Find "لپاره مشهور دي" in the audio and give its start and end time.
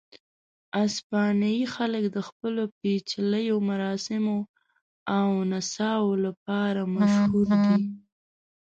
6.25-7.77